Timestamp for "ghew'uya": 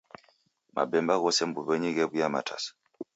1.95-2.27